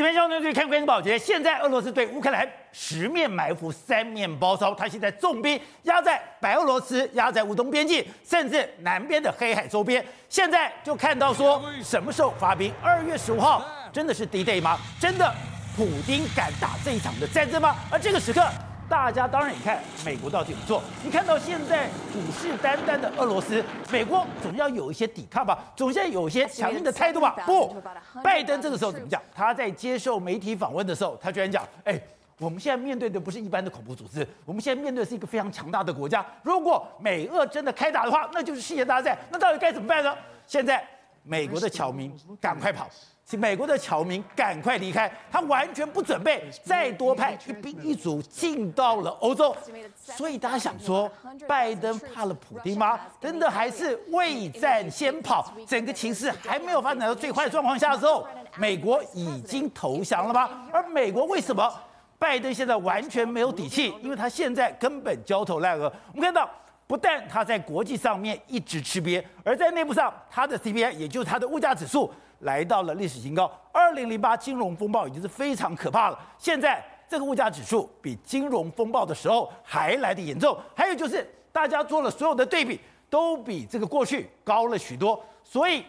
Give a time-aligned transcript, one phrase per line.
[0.00, 10.02] 这边相对对看关键保洁，现在俄罗斯对乌克兰十面埋伏、三面包抄，他现在重兵压在白俄罗斯、压在乌东边境，甚至南边的黑海周边。
[10.26, 12.72] 现在就看到说，什么时候发兵？
[12.82, 14.78] 二月十五号真的是 D-Day 吗？
[14.98, 15.30] 真的，
[15.76, 17.76] 普丁敢打这一场的战争吗？
[17.90, 18.42] 而这个时刻。
[18.90, 20.82] 大家当然也看美国到底怎么做。
[21.04, 27.36] 你看到现在虎视眈眈的俄罗斯，美国总要有一些抵抗吧，总要有一些强硬的态度吧？
[27.46, 27.80] 不，
[28.20, 29.22] 拜登这个时候怎么讲？
[29.32, 32.00] 他在接受媒体访问的时候，他居然讲：“哎，
[32.38, 36.26] 我们现在面对的不是一般的恐怖组织，我们现在面对的是一个非常强大的国家。
[36.42, 39.16] 如果美俄真的开打的话，那就是世界大战。
[39.30, 40.12] 那到底该怎么办呢？
[40.48, 40.84] 现在
[41.22, 42.90] 美国的侨民赶快跑。”
[43.24, 49.56] 请美国的侨民赶快离开，他完全不准备再多派一兵一卒进到了欧洲，
[50.02, 51.08] 所以大家想说，
[51.46, 52.98] 拜登怕了普京吗？
[53.20, 55.52] 真的还是未战先跑？
[55.64, 60.68] 整个情势还没有发展到最坏的状况下的时候，美国已经投降了吗？
[60.72, 61.72] 而美国为什么
[62.18, 63.94] 拜登现在完全没有底气？
[64.02, 65.84] 因为他现在根本焦头烂额。
[66.08, 66.50] 我们看到，
[66.88, 72.12] 不但他在国际上面一直吃瘪，而在内部上，他的 CPI 也就是他的物价指数。
[72.40, 76.18] 来到了历史新高，二零零八金融风暴已经是非常可怕了。
[76.38, 80.56] 现在这个物价指数比金融风暴的时候还来得严重。
[80.74, 85.22] 还有就是大家做了所有的对比，都比这个过去高了许多。
[85.42, 85.84] 所以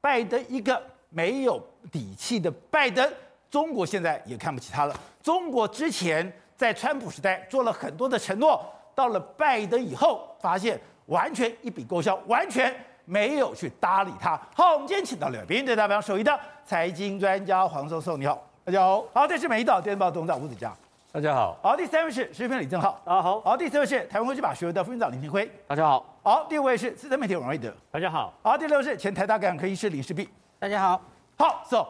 [0.00, 3.12] 拜登一个没有底气的拜登，
[3.50, 4.94] 中国现在也看不起他了。
[5.22, 12.74] 中国之前在川普时代做了很多的承诺，到了拜登以后，发现完全一笔勾销，完全。
[13.06, 14.38] 没有去搭理他。
[14.54, 19.04] 好，我们今天请到了别人对大家首一的财经专家黄松松，你好，大家好。
[19.14, 20.74] 好，这是美丽岛电报董事长吴子嘉，
[21.12, 21.56] 大家好。
[21.62, 23.40] 好，第三位是时评李正浩，大家好。
[23.40, 26.04] 好，第四位是台湾国际法学会的副院长林廷辉，大家好。
[26.24, 28.34] 好，第五位是资深媒体王瑞德，大家好。
[28.42, 31.00] 好，第六位是前台大感染科医师林氏璧，大家好。
[31.38, 31.86] 好，so，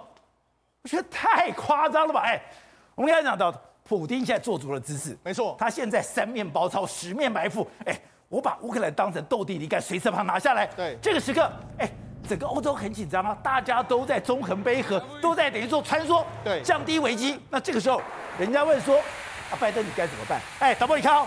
[0.82, 2.20] 我觉得太夸张了吧？
[2.26, 2.38] 哎，
[2.94, 3.50] 我们刚才讲到，
[3.84, 7.98] 普丁现在做足了姿势，没错，他现在三面包抄，十面埋伏，哎。
[8.28, 10.66] 我把乌克兰当成斗地主敢，随时把它拿下来。
[10.76, 11.88] 对，这个时刻，哎，
[12.28, 17.40] 整个欧洲很紧张啊，大家都在纵横捭阖，都在等于说穿梭，对，降低危机。
[17.48, 18.02] 那这个时候，
[18.38, 20.40] 人家问说，啊，拜登你该怎么办？
[20.58, 21.26] 哎，导播你看哦，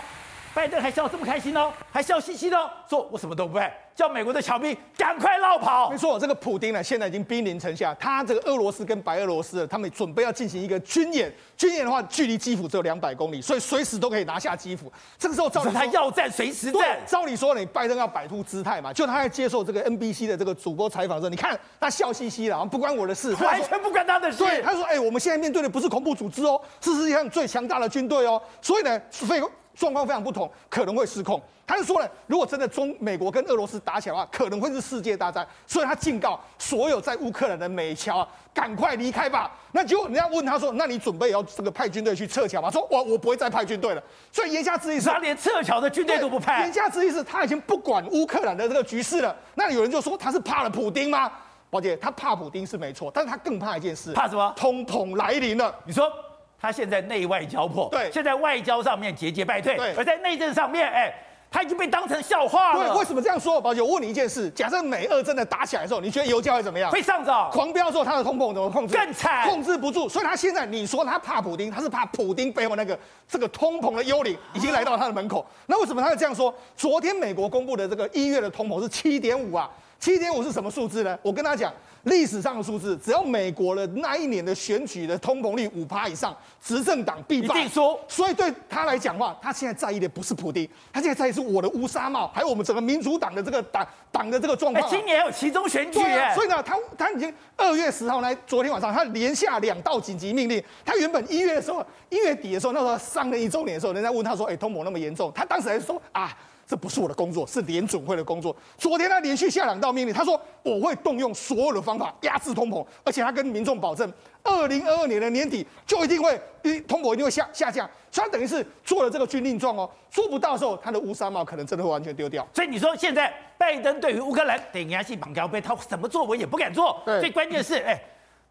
[0.52, 3.70] 拜登还笑这么开心哦，还笑嘻嘻的哦，说我什么都不会。
[3.94, 5.90] 叫美国的侨民赶快落跑！
[5.90, 7.94] 没错，这个普丁呢，现在已经兵临城下。
[8.00, 11.30] 他这个俄罗斯跟白俄罗斯，他们准备要进行一个军演。
[11.54, 14.90] 军演的话，距离基辅只有两百公里，所以随时都可以拿下基辅。
[15.18, 16.98] 这个时候，照理他要战随时战。
[17.06, 18.90] 照理说，你拜登要摆出姿态嘛？
[18.90, 24.38] 就他在接受这个 NBC 的这个主播采访的时候，你看他笑嘻嘻的，不关我的事， 完全不关他的事。
[24.38, 29.42] 对，他说：“哎、欸，我们现在面对的不是恐怖组织哦，是世界上最强大的军队哦。”所以呢，所以
[29.80, 31.40] 状况非常不同，可能会失控。
[31.66, 35.46] 他就说了，如果真的中美国跟俄罗斯打起来的话，可能会是世界大战。
[35.66, 39.50] 所以他警告所有在乌克兰的美侨啊，赶快离开吧。
[39.72, 42.70] 那结果人家问他说，那你准备要这个派军队去撤侨吗？
[42.70, 44.02] 说，我我不会再派军队了。
[44.30, 46.64] 所以言下之意是，他连撤侨的军队都不派。
[46.64, 49.34] 言下之意是他已经不管乌克兰的这个局势了。
[49.54, 51.32] 那有人就说他是怕了普丁吗？
[51.70, 54.52] 宝姐，他怕普丁是没错，但是他更怕一件事，怕什么？
[54.56, 55.72] 通膨来临了。
[55.84, 56.12] 你说
[56.60, 61.12] 他现在内外交迫，对，现在外交上面节节败退，对，而在内政上面，哎。
[61.52, 62.90] 他已经被当成笑话了。
[62.90, 63.60] 对，为什么这样说？
[63.60, 66.88] 宝姐，我问你一件事：假设美俄真的打起来的时候，你觉得油价会怎么样？
[66.92, 68.96] 会上涨，狂飙之后，它的通膨怎么控制？
[68.96, 70.08] 更惨，控制不住。
[70.08, 72.96] 所以他现在，你说他怕普丁，他是怕普丁背后那个
[73.28, 75.44] 这个通膨的幽灵已经来到他的门口。
[75.66, 76.54] 那为什么他会这样说？
[76.76, 79.68] 昨天美国公布的这个一月的通膨是七点五啊，
[80.00, 81.16] 七点五是什么数字呢？
[81.22, 81.72] 我跟他讲。
[82.04, 87.54] 历史上的数字，只要美国的那一年的选举的通膨率五趴以上，执政党必败。
[87.54, 94.88] 一定说，所以对他来讲话，他现在在意的不是普丁，他现在在意是我的乌纱帽，还有我们整个民主党的这个党党的这个状况。
[94.88, 100.64] 今年还有其中选举耶，所以呢，他他已经二月十号呢，昨天晚上他连下两道紧急命令。
[100.82, 106.34] 他原本一月的时候，一月底的时候，那时候上了一周年的时候，人家问他说：“哎，通膨那么严重？”他当时还说：“啊。”
[106.70, 108.54] 这不是我的工作，是联准会的工作。
[108.78, 114.08] 昨天他连续下两道命令，他说我会动用所有的方法压制通膨，而且他跟民众保证，
[114.44, 116.40] 二零二二年的年底就一定会，
[116.86, 117.90] 通膨一定会下下降。
[118.12, 122.46] 所以他等于是做了这个军令状哦，做不到的时候，他的乌纱帽可能真的会完全丢掉。
[122.54, 127.02] 所以你说现在拜登对于乌克兰等压性绑标杯，他什么作为也不敢做。
[127.04, 128.00] 对，最关键是哎。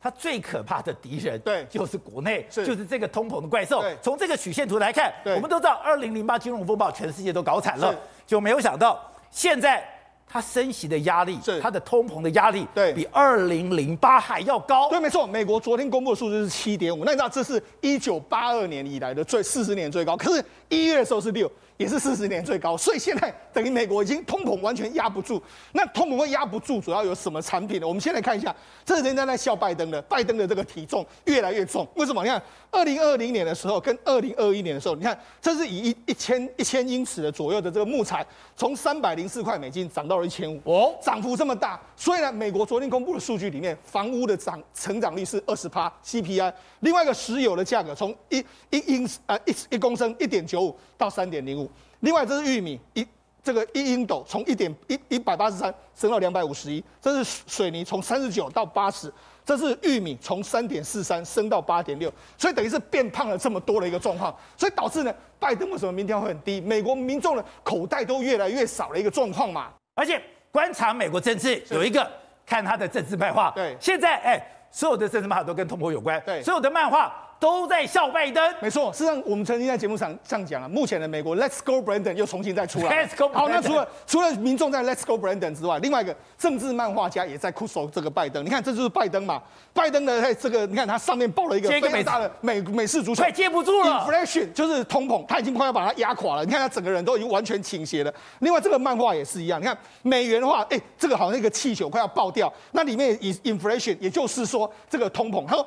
[0.01, 3.83] 他最可怕的敌人，对，就是国内，就是这个通膨的怪兽。
[4.01, 7.93] 从这个曲线图来看，我们都知道，二零零八金融风暴，全世界都搞惨了，
[8.25, 8.97] 就没有想到
[9.29, 9.83] 现在
[10.25, 11.59] 它升息的压力，是。
[11.59, 12.93] 它的通膨的压力，对。
[12.93, 14.89] 比二零零八还要高。
[14.89, 21.51] 对，没错，美国昨天公布的数字是七点五，那你知道这是一九八二年以来的最四十年最高，可是一月的时候是六。
[21.79, 25.41] 也是四十年最高，所以现在等于美国已经通膨完全压不住。
[25.71, 27.87] 那通膨会压不住，主要有什么产品呢？
[27.87, 28.53] 我们先来看一下，
[28.83, 31.87] 这是人家在笑拜登的，拜登的这个体重越来越重。
[31.95, 32.21] 为什么？
[32.21, 38.27] 你看，二零二零年的时候跟二零二一年的时候，你看这是以一一千一千英尺的左右的这个木材，
[38.57, 41.79] 从三百零四块美金涨到了一千五，哦，涨幅这么大。
[41.95, 46.53] 所以呢，美国昨天公布的数据里面，房屋的涨成长率是二十趴 CPI。
[46.81, 51.68] 另外一个石油的价格从一一英呃一一公升一点九五到三点零五。
[52.01, 53.05] 另外，这是玉米一
[53.41, 59.11] 这个一英斗从一点一一百八十三升到两百五十一，这是水泥从三十九到八十，
[59.45, 66.61] 这是玉米从三点四三升到八点六，所以等于是变胖了这么多的一个状况，所以导致呢，拜登为什么民调会很低？
[66.61, 69.69] 美国民众的口袋都越来越少的一个状况嘛。
[69.95, 72.09] 而且观察美国政治有一个
[72.45, 77.25] 看他的政治漫画，对，现在哎，所有的政治漫画都跟通膨有关，对，所有的漫画。
[77.39, 78.91] 都在笑拜登，没错。
[78.91, 83.07] 事实上，我们曾经在节目上上讲了，目前的美国 Let's Go Brandon 又重新再出来。
[83.07, 83.29] Let's Go。
[83.33, 88.43] 好，那除了除了民众在 Let's Go Brandon 之外，另外一个政治漫画家也在哭手这个拜登。
[88.43, 89.41] 你看，这就是拜登嘛？
[89.73, 94.05] 拜登的这个，你看他上面抱了一个非常大的美美式足球，快接不住了。
[94.05, 96.43] Inflation 就是通膨，他已经快要把它压垮了。
[96.43, 98.13] 你看他整个人都已经完全倾斜了。
[98.39, 99.61] 另外，这个漫画也是一样。
[99.61, 102.51] 你看美元的话，哎，这个好像一个气球快要爆掉。
[102.73, 105.65] 那里面以 Inflation，也就是说这个通膨，他说。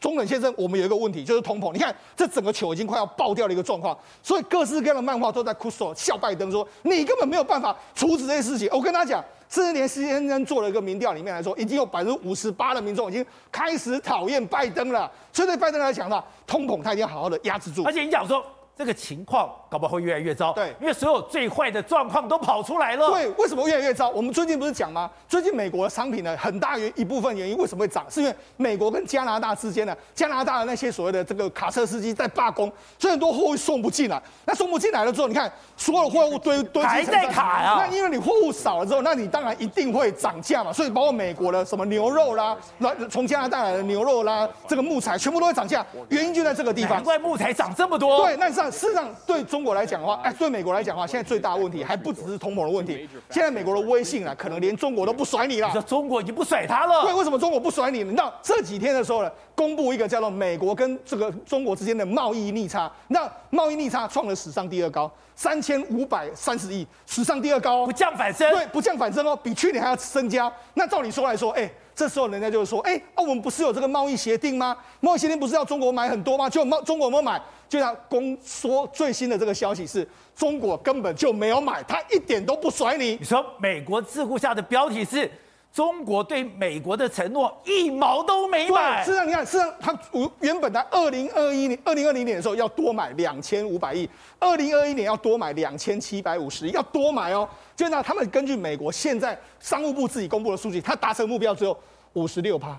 [0.00, 1.72] 中冷先生，我们有一个问题，就是通膨。
[1.74, 15.10] 你看，这整个球已经快要爆掉的一个状况，所以各式各样的漫画都在哭诉，笑拜登说：“你根本没有办法处置这些事情。”我跟他讲，甚至连 CNN 做了一个民调，里面来说，已经有百分之五十八的民众已经开始讨厌拜登了。
[15.32, 17.84] 所以对拜登来讲的话，通膨他已经好好的压制住。
[17.84, 18.42] 而且你讲说。
[18.80, 23.10] 这个情况搞不好会越来越糟，对，因为所有最坏的状况都跑出来了。
[23.10, 24.08] 对，为什么越来越糟？
[24.08, 25.10] 我们最近不是讲吗？
[25.28, 28.06] 最近美国的商品呢，很大原一部分原因为什么会涨？
[28.08, 34.18] 是因为美国跟加拿大之间呢，加拿大的那些所谓的这个卡车司机在罢工，所以很多货物送不进来。
[34.46, 37.76] 那送不进来了之后，你看所有的货物堆堆还在卡呀。
[37.78, 40.72] 那因为你货物少了之后，那你当然一定会涨价嘛。
[40.72, 46.92] 所以包括美国的什么牛肉啦，那从加拿大来的牛肉啦，这个木材全部都会涨价，原因就在这个地方。
[46.92, 48.24] 难怪木材涨这么多。
[48.24, 49.40] 对，那事实上对。
[49.50, 53.08] 中国来讲的话，哎，对美国来讲的话，现在最大的问题还不只是通膨的问题。
[53.30, 55.66] 现在美国的威信啊，可能连中国都不甩你了。
[55.66, 57.02] 你说中国已经不甩他了？
[57.02, 58.04] 对，为什么中国不甩你？
[58.04, 68.48] 你知道这几天的时候呢，公布一个叫做美国跟这个中国之间的贸易逆差，那贸易逆差创了史上第二高，三千五百三十亿，史上第二高哦，不降反升。
[68.52, 70.52] 对，不降反升哦，比去年还要增加。
[70.74, 71.68] 那照理说来说，哎。
[72.00, 74.74] 这时候人家就说：“哎，啊，我们不是有这个贸易协定吗？
[75.00, 76.48] 贸易协定不是要中国买很多吗？
[76.48, 77.38] 就贸中国有没有买？
[77.68, 83.16] 就像公说最新的这个消息是，中国根本就没有买，他一点都不甩你。
[83.16, 85.30] 你说美国智库下的标题是
[85.70, 89.04] 中国对美国的承诺一毛都没买。
[89.04, 89.94] 事实上，你看，事实上他
[90.40, 94.08] 原本在二零二一年、二零二零年的时候要多买两千五百亿，
[94.38, 97.46] 二零二一年要多买两千七百五十亿，要多买哦。
[97.76, 101.76] 就那他们根据美国现在商务部自己公布的数据，他达成目标之后。”
[102.14, 102.78] 五十六趴，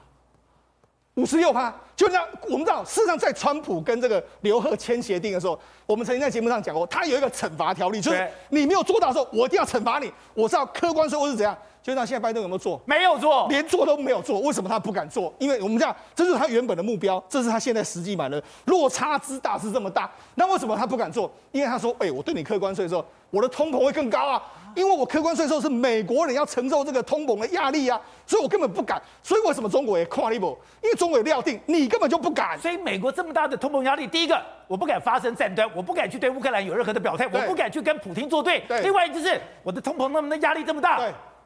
[1.15, 2.27] 五十六趴，就那样。
[2.43, 10.11] 我们知道，事实上，在川普跟这个刘鹤签协定的时候，我们曾经在节目上讲过，他有一个惩罚条例，就是你没有做到的时候，我一定要惩罚你。
[10.33, 11.57] 我知道客观说，我是怎样。
[11.83, 12.79] 就像现在拜登有没有做？
[12.85, 14.39] 没有做，连做都没有做。
[14.41, 15.33] 为什么他不敢做？
[15.39, 20.09] 因为我们讲，这是他原本的目标，这是他现在实际买的，落差之大是这么大。
[20.35, 21.31] 那为什么他不敢做？
[21.51, 24.41] 因为他说：“哎，我对你客观税的时候，我的通膨会更高啊。”
[24.73, 29.01] 因为我客观税收是美国人要承受这个通膨的压力啊，所以我根本不敢。
[29.21, 30.57] 所以为什么中国也跨一步？
[30.81, 32.57] 因为中国也料定你根本就不敢。
[32.57, 38.61] 所以美国这么大的通膨压力，第一个我不敢发生战端，我不敢去对乌克兰有任何的表态，我不敢去跟普京作对。
[38.67, 38.81] 对。
[38.81, 41.01] 另外就是我的通膨那么的压力这么大。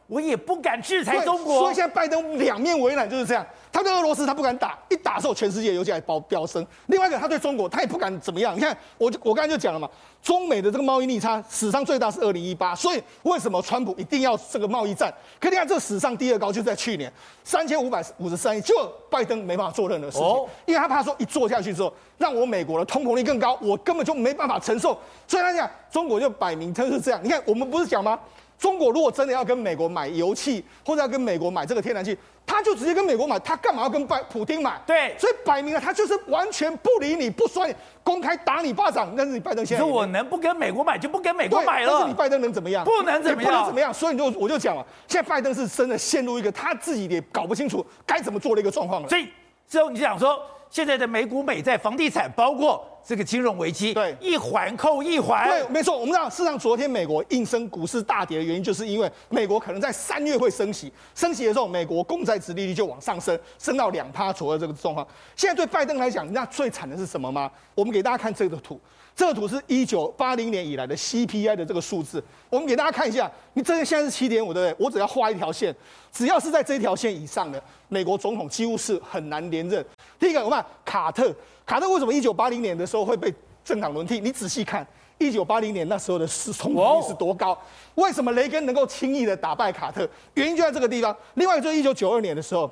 [0.08, 0.16] 对。
[0.16, 3.44] 我也不敢制裁中国，所以现在拜登两面为难就是这样。
[3.72, 6.66] 他对俄罗斯他不敢打，一打的时候全世界油价飙飙升。
[6.86, 8.56] 另外一个他对中国他也不敢怎么样。
[8.56, 9.90] 你看，我就我刚才就讲了嘛，
[10.22, 15.12] 中美的这个贸易逆差史上最大是二零一八，所以为什么川普一定要这个贸易战？
[15.40, 17.12] 可你看这史上第二高就在去年
[17.44, 18.76] 三千五百五十三亿，就
[19.10, 20.28] 拜登没办法做任何事情，
[20.68, 24.98] 因为他怕说一做下去之后，让我美国的通膨率更高，我根本就没办法承受。
[25.28, 27.20] 所以他讲中国就摆明他是这样。
[27.24, 28.18] 你看我们不是讲吗？
[28.58, 34.82] 中国如果真的要跟美国买油气，或者要跟美国买这个天然气，他就直接跟美国买，他干嘛要跟拜普丁买？
[34.86, 39.14] 对，所以摆明了他就是完全不理你，不甩你，公开打你巴掌。
[39.16, 41.92] 但是你拜登现在，说我能不跟美国买就不跟美国买了。
[41.92, 42.86] 但是你拜登能怎么样？
[42.86, 43.52] 不能怎么样？
[43.52, 43.94] 不能怎么样？
[43.94, 49.10] 所以你就我就讲了，现在拜登是真的陷入一个他自己也搞不清楚该怎么做的一个状况了。
[49.10, 49.28] 所以
[49.68, 50.40] 之后你就想说。
[50.76, 55.48] 现在的美股美债、房地产，包括这个金融危机，对，一环扣一环。
[55.48, 55.98] 对，没错。
[55.98, 65.08] 我们知道，事实上昨天美国应声股市大跌的原因，就是因为美国可能在三月会升息，升息的时候，美国公债值利率就往上升，升到两趴左右这个状况。
[65.38, 67.50] 现在对拜登来讲，那最惨的是什么吗？
[67.74, 68.78] 我们给大家看这个图。
[69.16, 73.32] 这个图是一九八零年以来的 CPI 的这个数字，我们给大家看一下。
[73.54, 74.86] 你这个现在是七点五，对不对？
[74.86, 75.74] 我只要画一条线，
[76.12, 79.86] 只要是在这条线以上的，美国总统几乎是很难连任。
[80.20, 81.34] 第一个，我们看卡特，
[81.66, 84.20] 卡特为什么一九八零年的时候会被政党轮替？
[84.20, 84.86] 你仔细看，
[85.18, 87.58] 一九八零年那时候的失聪率是多高？
[87.96, 90.08] 为什么雷根能够轻易的打败卡特？
[90.34, 91.16] 原因就在这个地方。
[91.36, 92.70] 另外，就是一九九二年的时候。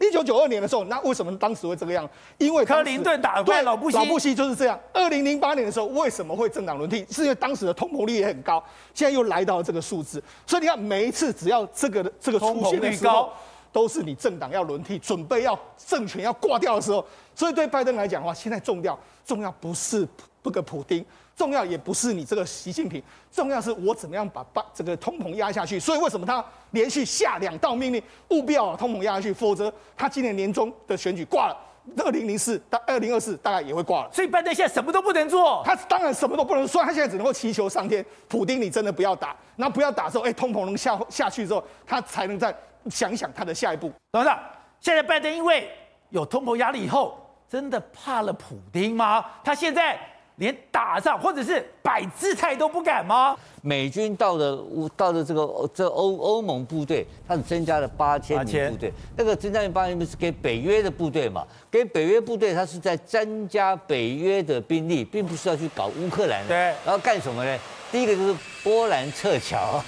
[0.00, 2.06] 一九九二年的时候，那为什么当时会这个样？
[2.36, 4.78] 因为克林顿打败老布希，老布希就是这样。
[4.92, 7.06] 二零零八年的时候，为什么会政党轮替？
[7.08, 8.62] 是因为当时的通膨率也很高，
[8.92, 10.22] 现在又来到了这个数字。
[10.48, 13.32] 所以你看，每一次只要这个这个出现的时候，
[13.74, 17.04] 都是你政党要轮替，准备要政权要挂掉的时候。
[17.34, 20.06] 所以对拜登来讲的话，现在重要重要不是
[20.44, 21.04] 这个普丁。
[21.34, 23.02] 重要也不是你这个习近平，
[23.32, 25.80] 重要是我怎么样把把这个通膨压下去。
[25.80, 31.56] 所以为什么他连续下两道命令，务必要把通膨压下去，否则他今年年终的选举挂了，
[31.96, 34.10] 二零零四到二零二四大概也会挂了。
[34.12, 42.56] 所以拜登现在什么都不能做，他当然什么都不能说，他现在只能够祈求上天，普丁你真的不要打，那不要打之后，哎，通膨能下下去之后，他才能在
[42.90, 43.92] 想一想他的下一步。
[44.12, 44.38] 董事长，
[44.80, 45.70] 现在拜登因为
[46.10, 49.24] 有通膨压力以后，真的怕了普丁吗？
[49.42, 49.98] 他现在。
[50.38, 53.36] 连打仗或者是摆姿态都不敢吗？
[53.62, 58.92] 美军到了到了这个这欧欧盟部队，他是增加了八千名部队。
[59.16, 61.46] 那个增加八千名是给北约的部队嘛？
[61.70, 66.44] 给北约部队，他是在增加北约的兵力，并不是要去搞乌克兰。
[66.48, 66.56] 对。
[66.84, 67.58] 然后干什么呢？
[67.94, 68.34] 第一个就是
[68.64, 69.80] 波兰撤侨，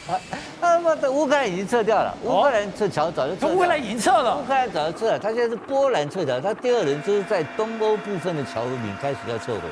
[0.60, 3.48] 他妈的乌克兰已经撤掉了，乌克兰撤侨早就撤。
[3.48, 5.18] 乌克兰已经撤了，乌克兰早就撤了。
[5.18, 9.62] 他现在是波兰撤侨，他第二轮就是在东欧部分的侨民开始要撤回。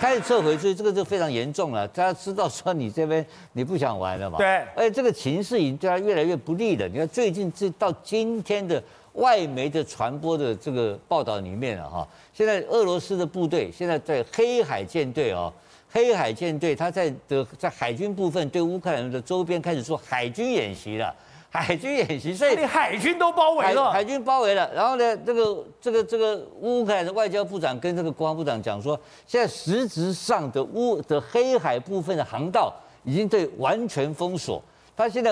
[0.00, 1.86] 开始撤回所以，这个就非常严重了。
[1.88, 4.38] 大家知道说你这边你不想玩了嘛？
[4.38, 4.46] 对。
[4.74, 6.88] 而且这个情势已经对他越来越不利了。
[6.88, 15.52] 你看最近这到今天的外媒的传播的这个报道里面啊，哈，现在俄罗斯的部队现在在黑海舰队哦，
[15.96, 21.14] 黑海舰队他在的在海军部分对乌克兰的周边开始做海军演习了。
[21.48, 23.90] 海军演习，所以连海军都包围了。
[23.90, 32.70] 海军包围了，然后呢，这个这个这个乌克兰的外交部长跟这个国防部长讲说，现在实质上的乌的黑海部分的航道
[33.02, 34.62] 已经对完全封锁。
[34.94, 35.30] 他现在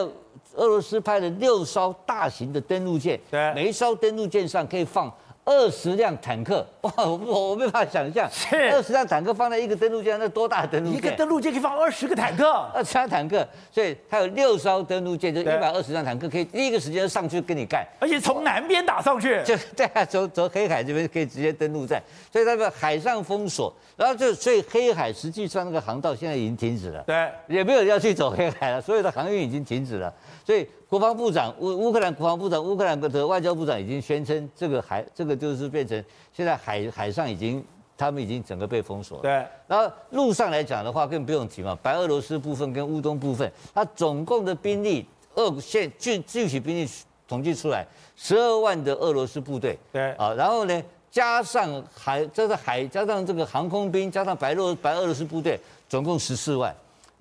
[0.54, 5.12] 俄罗斯派了六艘大型的登陆舰，对，每一艘登陆舰上可以放。
[5.44, 6.92] 二十辆坦克， 哇！
[6.96, 8.70] 我我我没办法想象，是。
[8.70, 10.98] 二十辆坦克放在一个登陆舰，那多大的登陆舰？
[10.98, 30.12] 一个登陆舰可以放二十个坦克，二十辆坦克，所以它有六艘登陆舰，就一百二十辆坦克可以第一个时间上去跟你干，而且从南边打上去，就 对啊，走走黑海这边可以直接登陆战，所以那个海上封锁，然后就所以黑海实际上那个航道现在已经停止了，对，也没有人要去走黑海了，所有的航运已经停止了，
[30.46, 30.66] 所以。
[30.94, 36.00] 国防部长乌乌克兰国防部长乌克兰的外交部长已经宣称，这个海这个就是变成
[36.32, 37.64] 现在海海上已经
[37.96, 39.22] 他们已经整个被封锁了。
[39.22, 46.88] 对，然后陆上来讲的话更不用提嘛，白俄罗斯部分跟乌东部分，它总共的兵力，俄现具具体兵力
[47.26, 47.84] 统计出来
[48.14, 49.76] 十二万的俄罗斯部队。
[49.92, 55.58] 对啊，然后呢加上海这个海加上这个航空兵加上白俄白俄罗斯部队，
[55.88, 56.72] 总共十四万。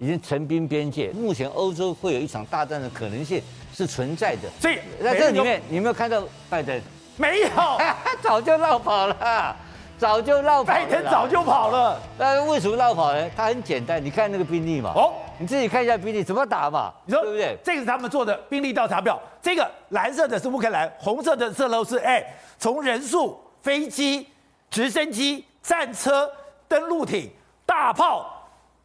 [0.03, 3.41] 已经成兵边界，目前欧洲会有一场大战的可能性
[3.73, 4.49] 是存在的。
[4.59, 6.77] 所以在这里面，你有没有看到拜登？
[7.15, 7.47] 没有，
[8.21, 9.55] 早就落跑了，
[9.97, 10.79] 早就落跑了。
[10.79, 11.97] 拜登早就跑了。
[12.17, 13.29] 那为什么落跑呢？
[13.33, 14.91] 他很简单，你看那个兵力嘛。
[14.93, 16.91] 哦，你自己看一下兵力怎么打嘛。
[17.05, 17.57] 你说对不对？
[17.63, 19.17] 这个是他们做的兵力调查表。
[19.41, 21.97] 这个蓝色的是乌克兰，红色的是俄罗斯。
[21.99, 22.21] 哎，
[22.59, 24.27] 从人数、飞机、
[24.69, 26.29] 直升机、战车、
[26.67, 27.31] 登陆艇、
[27.65, 28.32] 大炮。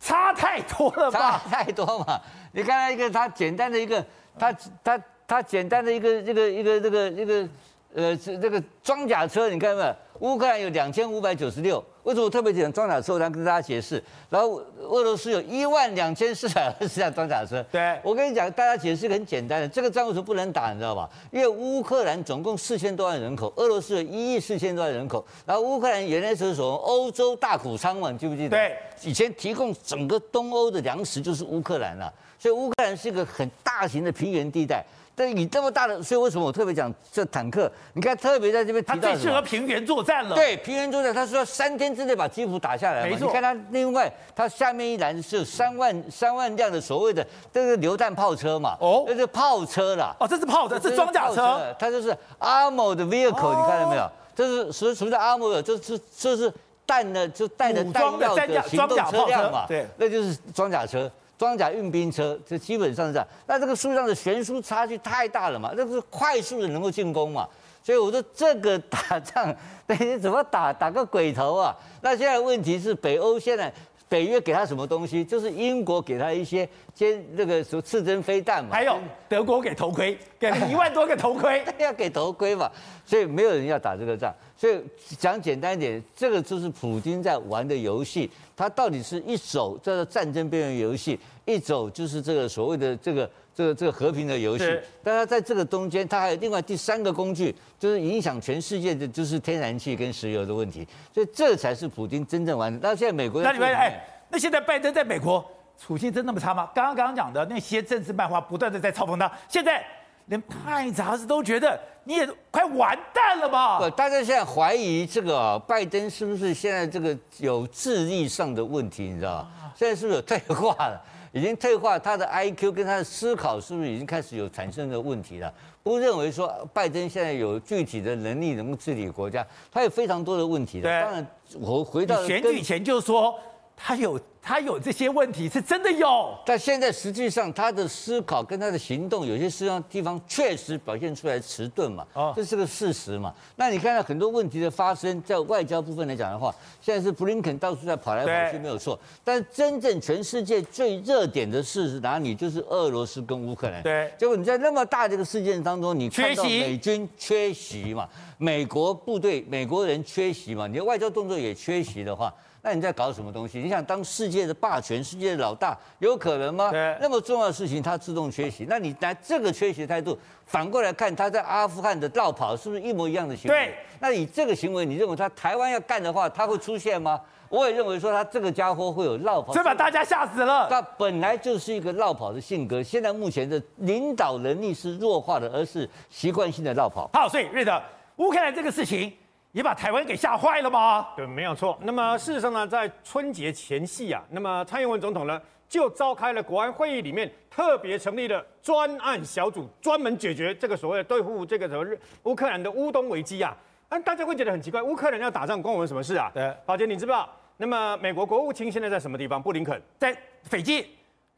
[0.08, 1.42] 差太多了吧？
[1.50, 2.18] 差太多嘛！
[2.52, 4.02] 你看他一个，他简单的一个，
[4.38, 4.50] 他
[4.82, 7.48] 他他简单的一个这个一个这个一个
[7.94, 9.94] 呃这个装甲车，你看到没有？
[10.20, 13.12] 乌克兰有两千五百九十六，为什么我特别讲装甲车？
[13.12, 14.02] 我来跟大家解释。
[14.28, 17.64] 然后俄罗斯有一万两千四百二十辆装甲车。
[17.70, 20.72] 对，我跟你讲，大家解释很简单的，这个仗为什么不能打？
[20.72, 21.08] 你知道吧？
[21.30, 25.24] 因为乌克兰总共四千多万人口，俄罗斯有一亿四千多万人口。
[25.46, 28.56] 然后乌克兰原来是从欧洲大谷仓嘛，你记不记得？
[28.56, 34.84] 对，以前提供整个东欧的粮食就是乌克兰了，所以乌克兰是一个很大型的平原地带。
[35.18, 37.68] 但你这么大的，所以为什么我特别讲这坦克？
[37.94, 40.36] 你看，特别在这边提到，它最适合平原作战了。
[40.36, 43.02] 对，平原作战，他说三天之内把基辅打下来。
[43.02, 43.26] 没错。
[43.26, 48.76] 你看它另外，它下面一栏是有三万三万辆的所谓的这个榴弹炮车嘛？
[48.80, 50.14] 哦，这是炮车啦。
[50.20, 51.74] 哦，这是炮车，是装甲车。
[51.78, 54.08] 它就是 armored vehicle，你看到没有？
[54.36, 55.60] 这是什么什么叫阿摩尔？
[55.60, 56.52] 就是这是
[56.86, 61.10] 弹的就带的弹药的行动车辆嘛，对，那就是装甲车。
[61.38, 63.26] 装甲运兵车，这基本上是这样。
[63.46, 65.72] 那这个数量的悬殊差距太大了嘛？
[65.76, 67.48] 那是快速的能够进攻嘛？
[67.84, 69.54] 所以我说这个打仗，
[69.86, 70.72] 等于怎么打？
[70.72, 71.74] 打个鬼头啊！
[72.02, 73.72] 那现在问题是，北欧现在
[74.08, 75.24] 北约给他什么东西？
[75.24, 76.68] 就是英国给他一些
[76.98, 78.70] 尖那个什么刺针飞弹嘛。
[78.72, 82.68] 还有德国给头盔， 给了一万多个头盔，要给头盔嘛？
[83.06, 84.34] 所以没有人要打这个仗。
[84.56, 84.82] 所以
[85.16, 88.28] 讲简单一点，这个就是普京在玩的游戏。
[88.56, 94.64] 他到底是一走叫做战争边缘游戏，一走就是这个所谓的这个这个这个和平的游戏。
[95.00, 100.84] 但他在这个中间，他还有另外第三个工具，就是影响全世界的，就是天然气跟石油的问题。
[101.14, 102.80] 所以这才是普京真正玩的。
[102.82, 105.48] 那现在美国，那你们哎，那现在拜登在美国
[105.80, 106.68] 处境真那么差吗？
[106.74, 109.84] 刚刚刚刚讲的那些政治漫画不断的在嘲讽他，现在。
[110.28, 113.78] 连《派》杂志都觉得你也快完蛋了吧？
[113.78, 119.04] 不，大家现在怀疑这个、啊、拜登是不是现在这个有智力上的问题？
[119.04, 119.72] 你知道吗？
[119.74, 121.02] 现在是不是有退化了？
[121.32, 125.50] 已经退化，他的 IQ 跟他的思考是不是已经开始有产生的问题了？
[125.82, 129.42] 不认为说拜登现在有具体的能力能够治理国家，
[129.72, 130.90] 他有非常多的问题的。
[130.90, 131.26] 对，当然
[131.58, 133.34] 我回到选举前就说。
[133.80, 143.30] 他有他有这些问题是真的有，但现在实际上他的思考跟他的行动有些实际上地方确实表现出来迟钝嘛，哦，这是个事实嘛。
[143.56, 146.50] 那你看到很多问题的发生，在外交部分来讲的话，
[146.80, 152.34] 现在是布林肯到处在跑来跑去没有错，但真正全世界最热点的事是哪里？
[152.34, 153.82] 就是俄罗斯跟乌克兰。
[153.82, 162.32] 对，结果你在那么大这个事件当中，你看到美军缺席嘛，美国部队、美国人缺席嘛，你的外交动作也缺席的话。
[162.62, 163.60] 那你在搞什么东西？
[163.60, 166.70] 你想当世界的霸权、世界的老大，有可能吗？
[166.70, 168.66] 对那么重要的事情，他自动缺席。
[168.68, 173.56] 那你拿这个缺席的态度，反过来看他在阿富汗的绕跑，是不是一模一样的行为？
[173.56, 173.74] 对。
[174.00, 177.20] 那你这个行为，你认为他台湾要干的话，他会出现吗？
[177.48, 180.68] 我也认为说他这个家伙会有绕跑，这把大家吓死了。
[180.68, 187.08] 他本来就是一个绕跑的性格，现在目前的领导能力是弱化的，而是习惯性的绕跑。
[187.14, 187.80] 好，所以瑞德，
[188.16, 189.10] 乌克兰这个事情。
[189.58, 191.08] 你把台湾给吓坏了吗？
[191.16, 191.76] 对，没有错。
[191.82, 201.84] 那么事实上呢，在春节前夕啊，那么蔡英文总统呢就召开了国安会议，里面特别成立了专案小组，专门解决这个所谓的对付这个什么
[202.22, 203.52] 乌克兰的乌东危机啊。
[203.88, 206.30] 但大家会觉得很奇怪，乌克兰要打仗关我们什么事啊？
[206.32, 207.28] 对，宝杰，你知不知道？
[207.56, 209.42] 那么美国国务卿现在在什么地方？
[209.42, 210.86] 布林肯在斐济，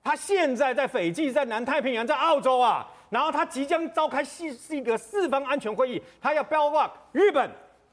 [0.04, 2.87] 他现在在斐济，在南太平洋，在澳洲啊。
[3.09, 7.50] 然后他即将召开是是一个四方安全会议，他要包括日本。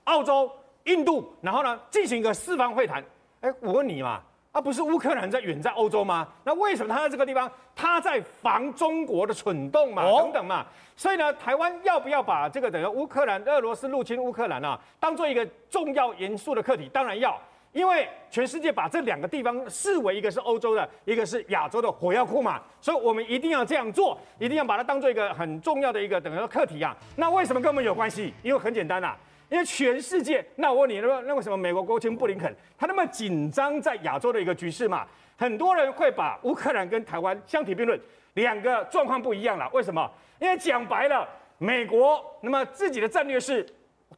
[0.08, 0.50] 澳洲、
[0.86, 3.04] 印度，然后呢，进行一个四方会谈。
[3.42, 4.22] 哎，我问你嘛，
[4.54, 6.26] 啊，不是乌克兰在远在欧洲吗？
[6.46, 7.52] 那为什么他在这个地方？
[7.76, 10.66] 他在防中国的蠢动嘛，等等嘛。
[10.96, 16.90] 所以呢，台湾要不要把这个等于乌克兰、俄罗斯入侵乌克兰啊，当做一个重要严肃的课题？
[16.92, 17.38] 当然要，
[17.74, 22.62] 因为全世界把这两个地方视为一个是欧洲的，一个是亚洲的火药库嘛。
[22.80, 26.96] 所以我们一定要这样做，一定要把它当做一个很重要的一个等于说课题啊。
[27.18, 28.34] 那为什么跟我们有关系？
[28.42, 29.18] 因为很简单呐、啊。
[29.50, 35.08] 因为全世界，那我问你，那那为什么美国国务卿布林肯他那么紧张在亚洲的一个局势嘛？
[35.38, 38.00] 很多人会把乌克兰跟台湾相提并论，
[38.34, 39.70] 两个状况不一样了。
[39.72, 40.10] 为什么？
[40.40, 43.66] 因为讲白了，美国那么自己的战略是，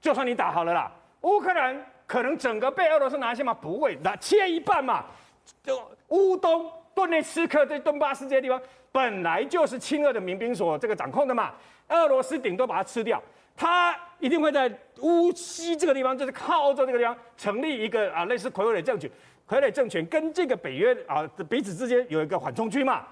[0.01, 3.53] 就算你打好了啦，乌克兰可能整个被俄罗斯拿下吗？
[3.53, 5.05] 不会，那切一半嘛。
[5.63, 8.59] 就乌东、顿内茨克这顿巴斯这些地方，
[8.91, 11.53] 本来就是亲俄的民兵所这个掌控的嘛，
[11.89, 13.21] 俄罗斯顶多把它吃掉。
[13.59, 19.11] 他一定会在乌西这个地方，就是靠欧洲这个地方成立一个啊类似傀儡政权，
[19.45, 23.05] 傀儡政权跟这个北约啊彼此之间有一个缓冲区嘛。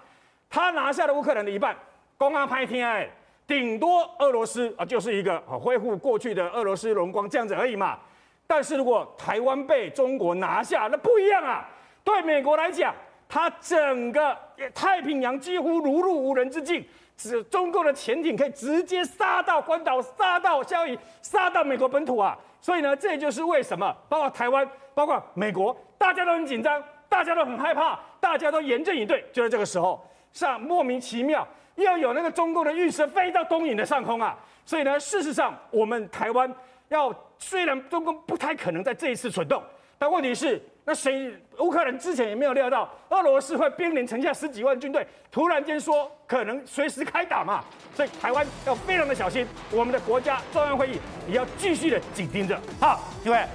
[0.50, 1.76] 他拿下了乌克兰的一半，
[2.18, 3.10] 公安拍天哎，
[3.46, 8.00] 顶多俄罗斯啊就是一个啊恢复过去的俄罗斯荣光这样子而已嘛。
[8.48, 11.68] 但是如果台湾被中国拿下，那不一样啊。
[12.06, 12.96] 对美国来讲，
[13.28, 14.38] 他整个
[14.74, 16.86] 太平洋几乎如入无人之境。
[17.18, 22.38] 是中共的潜艇可以直接杀到关岛，杀到夏威夷，杀到美国本土啊！
[22.62, 29.26] 所以呢，这就是为什么，包括台湾，包括美国，大家都很紧张，大家都很害怕，大家都严阵以对。
[29.34, 30.00] 就在这个时候，
[30.32, 34.38] 上莫名其妙要有那个中共的运输飞到东引的上空啊！
[34.64, 36.54] 所以呢，事实上，我们台湾
[36.90, 39.64] 要虽然中共不太可能在这一次蠢动，
[39.98, 40.62] 但问题是。
[40.90, 41.30] 那谁？
[41.60, 47.62] 乌克兰之前也没有料到俄罗斯会兵临城下十几万军队，突然间说可能随时开打嘛，
[47.94, 49.46] 所以台湾要非常的小心。
[49.70, 50.98] 我们的国家中央会议
[51.28, 52.58] 也要继续的紧盯着。
[52.80, 53.46] 好，各位，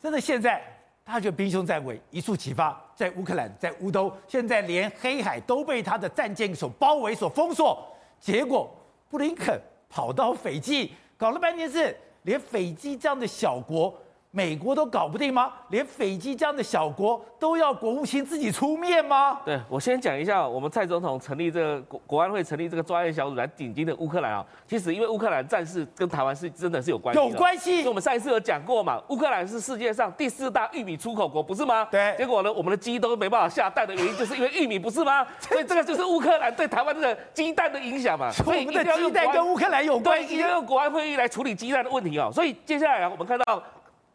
[0.00, 0.62] 真的现在
[1.04, 7.94] 他就兵凶战危，一触即发，在乌克兰，在乌东，现在连黑海都被他的战舰所包围、所封锁。
[8.18, 8.74] 结果
[9.10, 13.94] 布林肯跑到斐济，搞了半天是连斐济这样的小国。
[14.32, 15.52] 美国都搞不定吗？
[15.70, 19.40] 连斐济这样的小国都要国务卿自己出面吗？
[19.44, 24.46] 对，我先讲一下，我们蔡总统成立这个国国安会，成立这个专案小组来顶击的乌克兰啊。
[24.68, 27.88] 其实因为乌克兰战事跟台湾是真的是有关系，有关系。
[27.88, 31.88] 我们上一次有讲过嘛，乌克兰是世界上第四大玉米出口国，不是吗？
[31.90, 32.14] 对。
[32.16, 35.26] 结果呢，我们的鸡都没办法下蛋的原因，就是因为玉米，不是吗？
[35.40, 38.30] 所以这个就是乌克兰对台湾这个鸡蛋的影响嘛。
[38.44, 42.30] 所以我们的鸡蛋跟乌克兰有关系，要用国安会议来处理鸡蛋的问题哦。
[42.32, 43.60] 所以接下来啊，我们看到。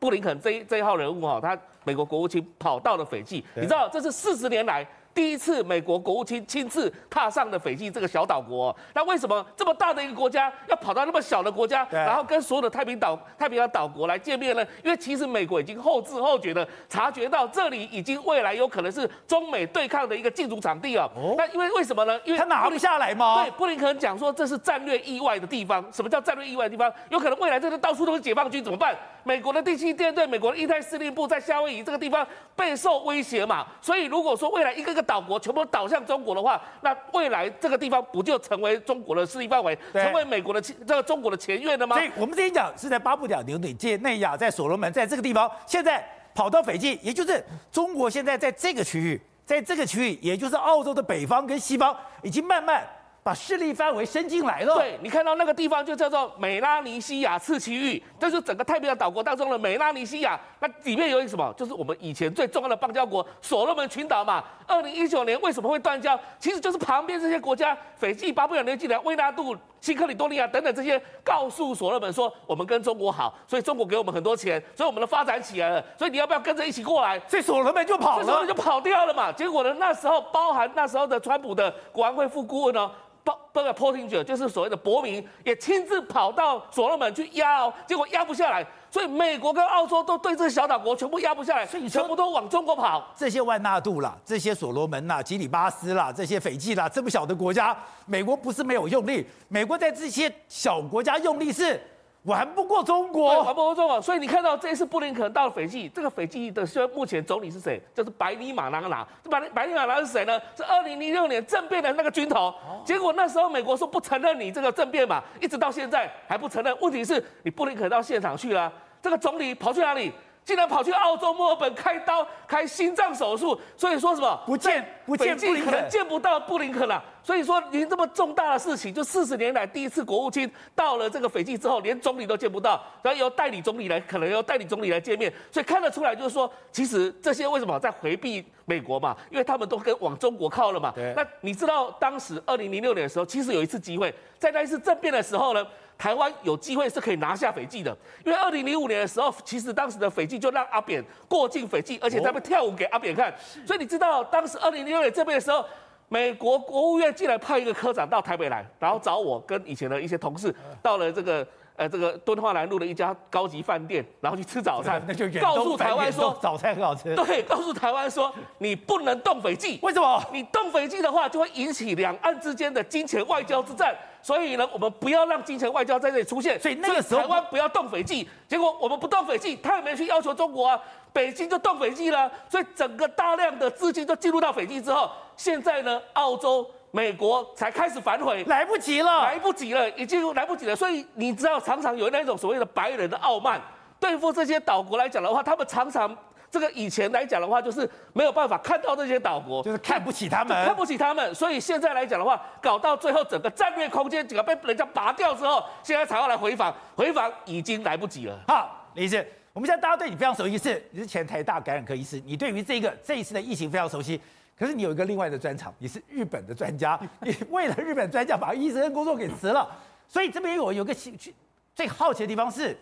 [0.05, 4.87] 布林肯这一这一号人物哈，他美国国务卿跑到了斐济，你知道这是四十年来。
[5.15, 14.67] 第一次美国国务卿亲自踏上了斐济这个小岛国，那为什么这么大的一个国家要跑到那么小的国家，然后跟所有的太平岛太平洋岛国来见面呢？
[14.84, 21.10] 因为其实美国已经后知后觉的察觉到这里已经未来有可能是中美对抗的一个竞逐场地啊。
[21.38, 22.19] 那因为为什么呢？
[22.25, 23.41] 因为他拿不下来吗？
[23.41, 25.82] 对，布林肯讲说这是战略意外的地方。
[25.93, 26.91] 什么叫战略意外的地方？
[27.10, 28.93] 有可能未来这里到处都是解放军，怎么办？
[29.23, 33.65] 美国的第七舰队、美国的印太司令部在夏威夷这个地方备受威胁嘛。
[33.82, 41.95] 所以如果说未来一个个岛国全部倒向中国的话，那未来这个地方不就成为中国的势力范围，成为美国的这个中国的前院了吗？
[41.95, 52.85] 所以我们之前讲是在巴布亚纽几内内亚，在所罗门，在这个地方，现在跑到斐济，也就是中国现在在这个区域，在这个区域，也就是澳洲的北方跟西方，已经慢慢。
[53.25, 54.75] 把势力范围伸进来了。
[54.75, 60.39] 对，你看到那个地方就叫做美拉尼西亚次区域，这是整个太平洋岛国当中的美拉尼西亚。
[60.59, 61.51] 那里面有一个什么？
[61.57, 64.43] 就是我们以前最重要的邦交国所罗门群岛嘛。
[64.67, 66.15] 二零一九年为什么会断交？
[66.38, 75.83] 其实就是旁边这些国家，斐济、巴布亚纽几内亚、威纳杜、新克里多利亚等等这些，告诉所罗门说，我们跟中国好，所以中国给我们很多钱，所以我们的发展起来了。
[75.97, 77.19] 所以你要不要跟着一起过来？
[77.27, 79.31] 所以所罗门就跑了，所罗门就跑掉了嘛。
[79.31, 82.91] 结果呢，那时候包含那时候的川普的国安会副顾问呢。
[83.25, 93.11] 包这个 Portinger 就是所谓的伯明，也亲自跑到所罗门去压哦，结果压不下来，所以美国跟澳洲都对这个小岛国全部压不下来，所以全部都往中国跑。
[93.17, 101.81] 这些万纳度啦，这些所罗门啦，吉里巴斯啦，这些斐济啦，这么小的国家，美国不是没有用力，美国在这些小国家用力是。
[102.25, 107.79] 玩不过中国，玩不过中国，所以你看到这一次布林肯到了斐济，这个斐济的现在目前总理是谁？
[107.93, 109.07] 就是百里马拉纳。
[109.23, 110.41] 这百里百里马拉是谁呢？
[110.57, 112.53] 是二零零六年政变的那个军头。
[112.83, 116.75] 结果那时候美国说不承认你这个政变嘛，一直到现在还不承认。
[116.81, 120.11] 问题是你布林肯到现场去了，这个总理跑去哪里？
[120.45, 127.03] 竟然跑去澳洲墨尔本开刀开心脏手术，所以说什么不见不见布林肯，可能见不到布林肯了。
[127.23, 135.34] 所以说，您这么重大的事情，就四十年来第一次国务卿到了这个斐济之后，连总理都见不到，然后由代理总理来，可能由代理总理来见面。
[135.51, 139.17] 所以看得出来，就是说，其实这些为什么在回避美国嘛？
[139.31, 140.93] 因为他们都跟往中国靠了嘛。
[141.15, 145.65] 那你知道当时二零零六年的时候，其实有一次机会，在那一次政变的时候呢？
[145.97, 153.34] 台湾有机会是可以拿下斐济的，因为二零零五年的时候，其实当时的斐济就让阿扁过境斐济，而且他们跳舞给阿扁看。
[153.65, 155.65] 所以你知道，当时二零零六年这边的时候，
[156.10, 161.45] 美国国务院竟然派一个科长到台北来，然后找我跟以前的一些同事到了这个。
[161.77, 167.13] 呃，这个敦化南路的一家高级饭店，然后去吃早餐， 那就告诉台湾说早餐很好吃。
[167.15, 170.23] 对，告诉台湾说你不能动斐济，为什么？
[170.31, 173.93] 你动斐济的话，就会引起两岸之间的金钱外交之战。
[174.21, 176.59] 所以呢，我们不要让金钱外交在这里出现。
[176.59, 180.79] 所以那个时候台湾不要动斐济，结果我们不动斐济，他也没去要求中国啊，
[181.11, 182.31] 北京就动斐济了。
[182.49, 186.65] 所以整个大量的资金就进入到斐济之后，现在呢，澳洲。
[186.95, 190.73] 美国才开始反悔，来不及了，来不及了，已经来不及了。
[190.73, 193.62] 所以你知道，常常有那种所谓的白人的傲慢，
[193.99, 196.17] 对付这些岛国来讲的话，他们常常
[196.49, 201.36] 这个以前来讲的话，就是没有办法看到这些岛国，就是看不起他们，看不起他们。
[201.36, 208.39] 所以现在来讲的话，搞到最后整个战略空间整个被人家拔掉之后，现在才要来回防，回防已经来不及了。
[208.47, 214.21] 好，李医师，我们现在大家对你非常熟悉，是你是前台大感染科医师，你对于这个这一次的疫情非常熟悉。
[214.57, 219.69] 可是你有一个另外的专长，你是日本的专家， 你为了日本专家把医生工作给辞了，
[220.07, 221.35] 所以这边我有个兴趣，
[221.75, 222.77] 最好奇的地方是，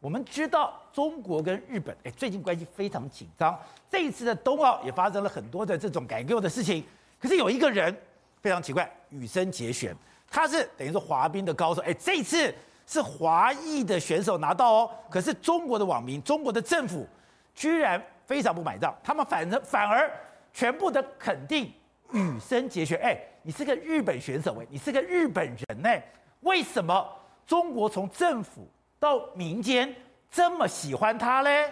[0.00, 3.56] 我们知道中国跟日本哎最近关系非常紧张，
[3.88, 6.82] 这一次的冬奥也发生了很多的这种改革的事情，
[7.20, 7.96] 可是有一个人
[8.40, 9.94] 非常奇怪，羽生结弦，
[10.28, 12.52] 他是等于说滑冰的高手，哎这一次
[12.84, 17.06] 是华裔的选手拿到哦，可是中国的网民、中国的政府
[17.54, 20.10] 居然非常不买账，他们反正反而。
[20.52, 21.72] 全部的肯定
[22.12, 26.02] 羽生结弦，哎，你是个日本选手，哎，你是个日本人，哎，
[26.40, 27.06] 为什么
[27.46, 29.94] 中国从政府到民间
[30.30, 31.70] 这么喜欢他嘞？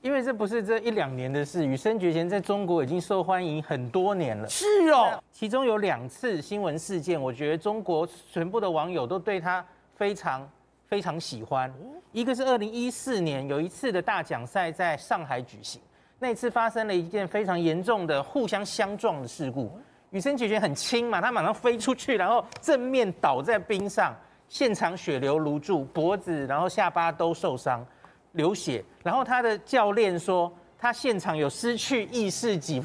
[0.00, 4.48] 因为这不是这一两年的事，羽生结弦在中国已经受欢迎很多年了。
[4.48, 10.48] 是哦，其中有两次新闻事件，我觉得中国全部的网友都对他非常。
[10.88, 11.72] 非常喜欢。
[12.10, 15.80] 一个是二零一四年有一次的大奖赛在上海举行，
[16.21, 19.71] 那次发生了一件非常严重的互相相撞的事故。
[20.11, 24.15] 羽生结弦很轻嘛，他马上飞出去，然后正面倒在冰上，
[24.47, 27.85] 现场血流如注，脖子然后下巴都受伤，
[28.31, 28.83] 流血。
[29.03, 32.81] 然后他的教练说，他现场有失去意识几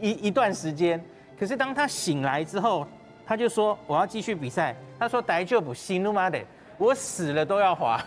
[0.00, 1.02] 一一段时间，
[1.38, 2.86] 可是当他醒来之后，
[3.24, 4.76] 他就说我要继续比赛。
[4.98, 6.44] 他说大丈夫死ぬまで，
[6.76, 8.04] 我死了都要滑。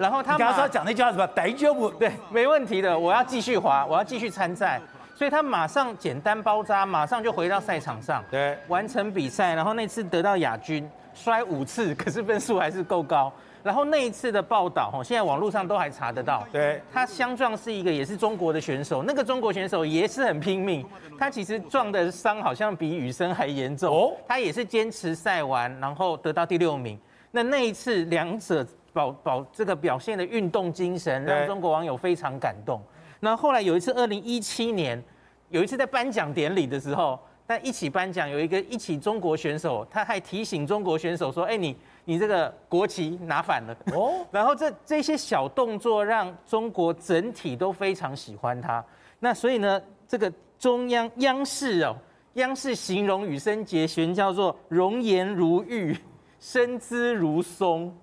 [0.00, 4.80] 然后他刚刚说讲那句话什么逮就不，对，没问题的，我要继续滑，我要继续参赛。
[5.14, 9.54] 所以他马上简单包扎，马上就回到赛场上，对，完成比赛。
[9.54, 13.30] 然后那次得到亚军，摔五次，可是分数还是够高。
[13.62, 16.46] 然后那一次的报道，哈，现在网络上都还查得到。
[16.50, 20.82] 对，他相撞是一个也是中国的选手，那个中国选手也是很拼命，
[21.18, 23.94] 他其实撞的伤好像比雨生还严重。
[23.94, 26.98] 哦，他也是坚持赛完，然后得到第六名。
[27.30, 32.80] 那那一次两者保保这个表现的运动精神，让中国网友非常感动。
[33.20, 35.02] 那后来有一次，二零一七年，
[35.48, 48.84] 有一次在颁奖典礼的时候，在一起颁奖，有一个一起中国选手，他还提醒中国选手说：“哎，你你这个国旗拿反了。”哦， 然后这这些小动作让中国整体都非常喜欢他。
[49.18, 51.94] 那所以呢，这个中央央视哦，
[52.34, 55.96] 央视形容羽生结弦叫做容颜如玉，
[56.38, 57.94] 身姿如松，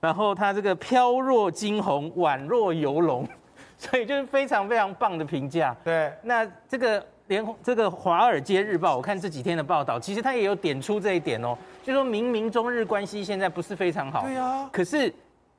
[0.00, 3.26] 然后他这个飘若惊鸿，宛若游龙。
[3.80, 5.72] 所以就是非常非常棒的评价。
[5.84, 14.22] 对，那这个连这个《华尔街日报》，我看这几天的报道，其实他也有点出这一点哦，就说明明中日关系现在不是非常好。
[14.22, 14.68] 对啊。
[14.72, 15.14] 可是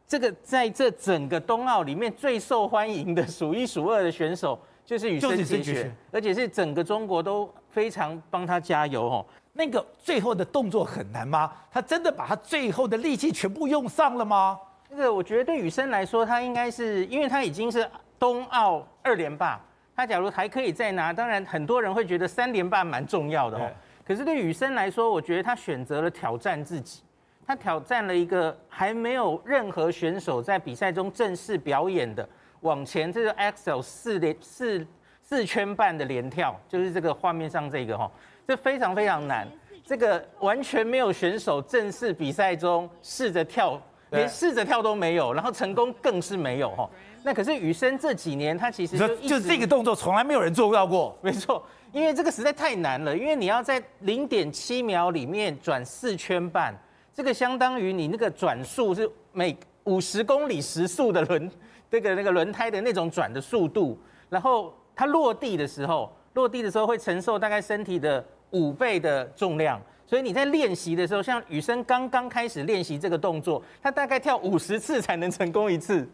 [0.05, 9.25] 这个在这整个冬奥里面最受欢迎的数一数二的选手，就是羽生结弦，而且是整个中国都非常帮他加油哦。
[9.59, 11.51] 那个最后的动作很难吗？
[11.69, 14.57] 他真的把他最后的力气全部用上了吗？
[14.89, 17.85] 这个我觉得对雨生来说，他应该是因为他已经是。
[18.19, 19.57] 冬奥二连霸，
[19.95, 23.71] 他假如还可以再拿，当然很多人会觉得三连霸蛮重要的哦。
[24.05, 27.01] 可是对雨生来说，我觉得他选择了挑战自己，
[27.47, 32.27] 他挑战了一个还没有任何选手在比赛中正式表演的
[32.59, 34.85] 往前这个 Axel 四连四
[35.23, 38.11] 四圈半的连跳，就是这个画面上这个哈，
[38.49, 39.47] 这非常非常难，
[39.85, 46.89] 这个完全没有选手正式比赛中试着跳，连试着跳都没有，然后成功更是没有哈。
[47.21, 51.15] 那可是雨生这几年，他其实就就是这个动作从来没有人做到过。
[51.21, 56.73] 没错，因为这个实在太难了，因为你要在零点七秒里面转四圈半，
[57.13, 61.51] 这个相当于你那个转速是每五十公里时速的轮，
[61.87, 63.95] 这个那个轮胎的那种转的速度。
[64.27, 76.07] 然后它落地的时候，落地的时候会承受大概身体的五倍的重量，所以你在练习的时候，像雨生刚刚开始练习这个动作，他大概跳五十次才能成功一次。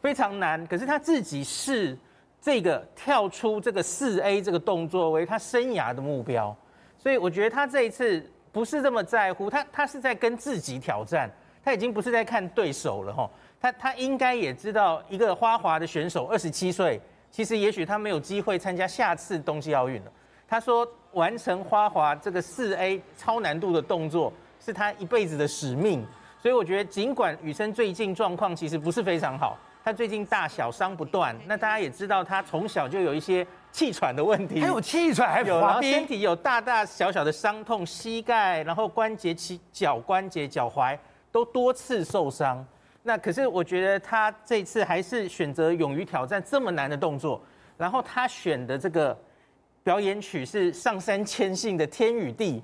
[0.00, 1.94] 非常难，可是他自己是
[2.40, 6.56] 这个跳出这个四 A 这个动作为他生涯的目标，
[6.96, 11.30] 所以我觉得他这一次不是这么在乎，他他是在跟自己挑战，
[11.62, 16.98] 他已经不是在看对手了哈，他他应该也知道一个花滑的选手二十七岁，
[17.30, 20.12] 其实也许他没有机会参加下次冬季奥运了。
[20.50, 26.04] 他说完成花滑这个四 A 超难度的动作是他一辈子的使命，
[26.42, 29.56] 所以我觉得尽管雨生最近状况其实不是非常好。
[29.84, 40.98] 他最近大小伤不断，那大家也知道，他从小就有一些气喘的问题，还有气喘，还有然后身体有大大小小的伤痛，膝盖，然后关节、膝脚关节、脚踝
[41.30, 42.66] 都多次受伤。
[43.04, 47.40] 那可是我觉得他这次还是选择勇于挑战这么难的动作，
[47.78, 49.16] 然后他选的这个
[49.82, 52.58] 表演曲是上山千信的《天与地》，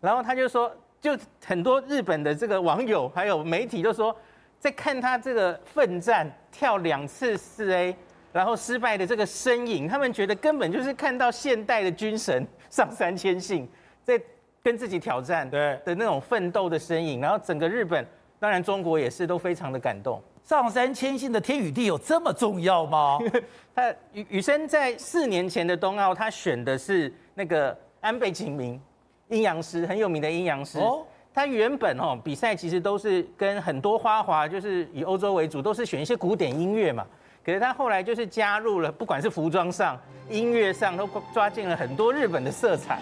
[0.00, 4.16] 然后他就说，就很多日本的这个网友还有媒体都说。
[4.60, 7.94] 在看他这个奋战跳两次四 A，
[8.32, 13.68] 然后失败的这个身影，他们觉得根本就是看到现代的军神上山千信
[14.02, 14.18] 在
[14.62, 18.06] 跟自己挑战对的那种奋斗的身影，然后整个日本，
[18.40, 20.22] 当然中国也是都非常的感动。
[20.44, 23.18] 上山谦信的天与地有这么重要吗？
[23.74, 28.80] 他羽羽生在四年前的冬奥，他选的是那个安倍晴明
[29.28, 30.78] 阴阳师，很有名的阴阳师。
[30.78, 31.04] 哦
[31.36, 37.04] 他原本哦比赛其实都是跟很多花滑，就是以欧洲为主，都是选一些古典音乐嘛。
[37.44, 43.00] 可是他后来就是加入了，不管是服装上、音乐上，都抓进了很多日本的色彩。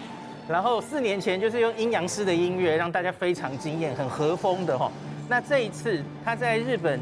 [0.49, 4.91] 然后四年前就是用阴阳师的音乐，让大家非常惊艳，很和风的哈。
[5.29, 6.99] 那这一次他在日本，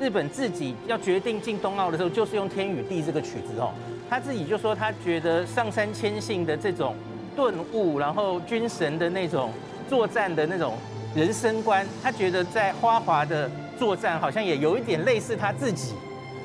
[0.00, 3.72] 日本自己要决定进冬奥的时候，就是用《天与地》这个曲子哦。
[4.08, 6.94] 他自己就说他觉得上山谦信的这种
[7.34, 9.50] 顿悟，然后军神的那种。
[9.86, 10.78] 作战的那种
[11.14, 15.92] 人生观，他觉得在花滑的作战好像也有一点类似他自己，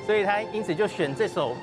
[0.04, 1.56] 所以他因此就选这首，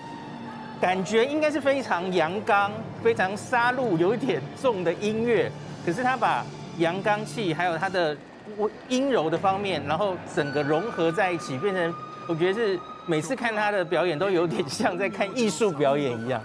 [0.82, 2.72] 感觉应该是非常阳刚、
[3.04, 5.52] 非常杀戮、有一点重的音乐。
[5.86, 6.44] 可是他把
[6.80, 8.18] 阳刚气还有他的
[8.56, 11.94] 我阴柔的方面，然后整个融合在一起，变成
[12.28, 16.42] 我觉得是每次看他的表演都有点像在看艺术表演一样。